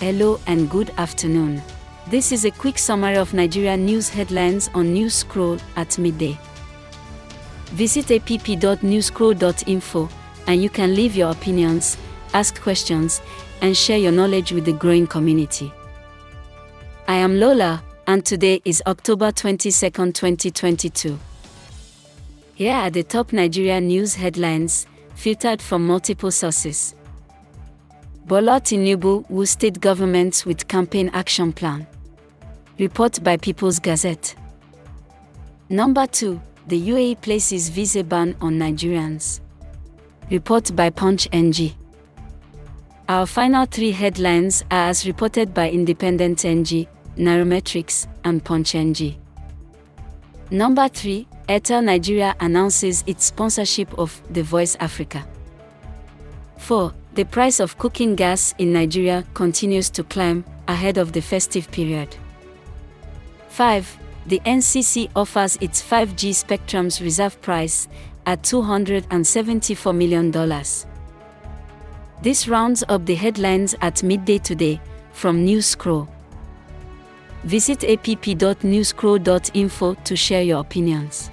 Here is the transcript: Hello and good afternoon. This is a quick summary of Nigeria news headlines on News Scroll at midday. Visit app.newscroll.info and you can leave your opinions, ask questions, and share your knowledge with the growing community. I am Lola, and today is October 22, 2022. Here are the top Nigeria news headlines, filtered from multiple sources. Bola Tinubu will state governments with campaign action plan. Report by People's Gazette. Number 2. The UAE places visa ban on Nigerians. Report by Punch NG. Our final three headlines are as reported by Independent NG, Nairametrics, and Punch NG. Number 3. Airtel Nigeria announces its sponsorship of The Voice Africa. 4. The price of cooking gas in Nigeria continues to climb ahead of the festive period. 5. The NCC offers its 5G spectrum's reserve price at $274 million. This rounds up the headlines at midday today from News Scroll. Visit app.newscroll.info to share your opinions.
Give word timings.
Hello 0.00 0.38
and 0.46 0.68
good 0.68 0.90
afternoon. 0.98 1.62
This 2.08 2.30
is 2.30 2.44
a 2.44 2.50
quick 2.50 2.76
summary 2.76 3.16
of 3.16 3.32
Nigeria 3.32 3.78
news 3.78 4.10
headlines 4.10 4.68
on 4.74 4.92
News 4.92 5.14
Scroll 5.14 5.56
at 5.74 5.98
midday. 5.98 6.38
Visit 7.72 8.10
app.newscroll.info 8.10 10.08
and 10.48 10.62
you 10.62 10.68
can 10.68 10.94
leave 10.94 11.16
your 11.16 11.30
opinions, 11.30 11.96
ask 12.34 12.60
questions, 12.60 13.22
and 13.62 13.74
share 13.74 13.96
your 13.96 14.12
knowledge 14.12 14.52
with 14.52 14.66
the 14.66 14.74
growing 14.74 15.06
community. 15.06 15.72
I 17.08 17.14
am 17.14 17.40
Lola, 17.40 17.82
and 18.06 18.22
today 18.22 18.60
is 18.66 18.82
October 18.86 19.32
22, 19.32 19.70
2022. 19.88 21.18
Here 22.54 22.74
are 22.74 22.90
the 22.90 23.02
top 23.02 23.32
Nigeria 23.32 23.80
news 23.80 24.14
headlines, 24.14 24.86
filtered 25.14 25.62
from 25.62 25.86
multiple 25.86 26.30
sources. 26.30 26.94
Bola 28.26 28.60
Tinubu 28.60 29.24
will 29.30 29.46
state 29.46 29.78
governments 29.80 30.44
with 30.44 30.66
campaign 30.66 31.08
action 31.12 31.52
plan. 31.52 31.86
Report 32.76 33.22
by 33.22 33.36
People's 33.36 33.78
Gazette. 33.78 34.34
Number 35.68 36.08
2. 36.08 36.40
The 36.66 36.88
UAE 36.90 37.20
places 37.22 37.68
visa 37.68 38.02
ban 38.02 38.34
on 38.40 38.58
Nigerians. 38.58 39.38
Report 40.28 40.74
by 40.74 40.90
Punch 40.90 41.28
NG. 41.32 41.76
Our 43.08 43.26
final 43.26 43.64
three 43.64 43.92
headlines 43.92 44.64
are 44.72 44.88
as 44.88 45.06
reported 45.06 45.54
by 45.54 45.70
Independent 45.70 46.44
NG, 46.44 46.88
Nairametrics, 47.16 48.08
and 48.24 48.44
Punch 48.44 48.74
NG. 48.74 49.16
Number 50.50 50.88
3. 50.88 51.28
Airtel 51.48 51.84
Nigeria 51.84 52.34
announces 52.40 53.04
its 53.06 53.26
sponsorship 53.26 53.96
of 53.96 54.20
The 54.30 54.42
Voice 54.42 54.76
Africa. 54.80 55.24
4. 56.56 56.92
The 57.16 57.24
price 57.24 57.58
of 57.60 57.78
cooking 57.78 58.14
gas 58.14 58.54
in 58.58 58.74
Nigeria 58.74 59.24
continues 59.32 59.88
to 59.90 60.04
climb 60.04 60.44
ahead 60.68 60.98
of 60.98 61.12
the 61.12 61.22
festive 61.22 61.70
period. 61.70 62.14
5. 63.48 63.98
The 64.26 64.40
NCC 64.40 65.08
offers 65.16 65.56
its 65.62 65.82
5G 65.82 66.34
spectrum's 66.34 67.00
reserve 67.00 67.40
price 67.40 67.88
at 68.26 68.42
$274 68.42 69.96
million. 69.96 70.30
This 72.20 72.48
rounds 72.48 72.84
up 72.86 73.06
the 73.06 73.14
headlines 73.14 73.74
at 73.80 74.02
midday 74.02 74.36
today 74.36 74.78
from 75.12 75.42
News 75.42 75.64
Scroll. 75.64 76.06
Visit 77.44 77.82
app.newscroll.info 77.84 79.94
to 79.94 80.16
share 80.16 80.42
your 80.42 80.60
opinions. 80.60 81.30